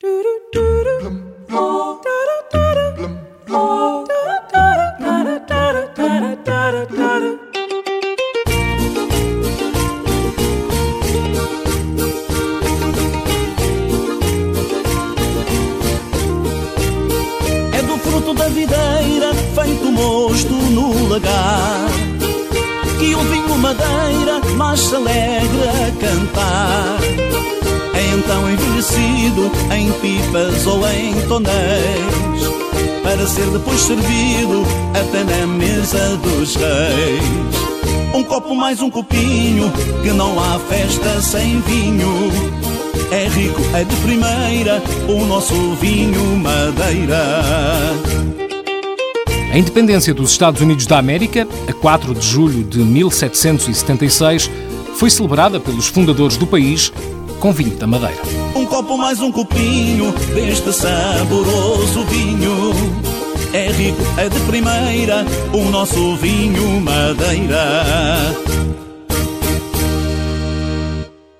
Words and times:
É 0.00 0.06
do 17.82 17.98
fruto 17.98 18.34
da 18.34 18.48
videira, 18.50 19.34
feito 19.56 19.90
mosto 19.90 20.52
no 20.52 21.08
lagar. 21.08 21.88
Que 23.00 23.16
o 23.16 23.20
vinho 23.22 23.58
madeira 23.58 24.38
mais 24.56 24.78
se 24.78 24.94
alegra 24.94 25.70
a 25.72 25.90
cantar. 26.00 26.77
Envelhecido 28.88 29.50
em 29.74 29.92
pipas 30.00 30.66
ou 30.66 30.80
em 30.88 31.14
tonéis. 31.26 31.52
Para 33.02 33.26
ser 33.26 33.46
depois 33.50 33.80
servido 33.80 34.64
até 34.94 35.24
na 35.24 35.46
mesa 35.46 36.16
dos 36.16 36.56
reis. 36.56 38.14
Um 38.14 38.22
copo 38.24 38.54
mais 38.54 38.80
um 38.80 38.90
copinho, 38.90 39.70
que 40.02 40.10
não 40.10 40.40
há 40.40 40.58
festa 40.60 41.20
sem 41.20 41.60
vinho. 41.60 42.30
É 43.10 43.28
rico, 43.28 43.60
é 43.74 43.84
de 43.84 43.96
primeira, 43.96 44.82
o 45.08 45.24
nosso 45.26 45.74
vinho 45.74 46.24
madeira. 46.36 47.42
A 49.52 49.58
independência 49.58 50.14
dos 50.14 50.30
Estados 50.30 50.60
Unidos 50.60 50.86
da 50.86 50.98
América, 50.98 51.46
a 51.68 51.72
4 51.72 52.14
de 52.14 52.26
julho 52.26 52.64
de 52.64 52.78
1776, 52.78 54.50
foi 54.94 55.10
celebrada 55.10 55.60
pelos 55.60 55.86
fundadores 55.86 56.36
do 56.36 56.46
país 56.46 56.92
com 57.38 57.52
vinho 57.52 57.76
da 57.76 57.86
Madeira. 57.86 58.20
Um 58.54 58.66
copo 58.66 58.96
mais 58.96 59.20
um 59.20 59.30
copinho 59.30 60.12
deste 60.34 60.72
saboroso 60.72 62.04
vinho. 62.04 62.72
É 63.52 63.70
rico, 63.70 64.02
é 64.18 64.28
de 64.28 64.40
primeira, 64.40 65.24
o 65.52 65.70
nosso 65.70 66.16
vinho 66.16 66.80
madeira. 66.80 67.84